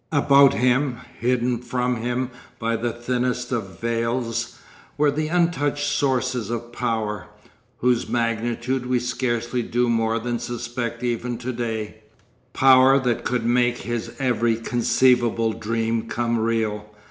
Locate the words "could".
13.23-13.45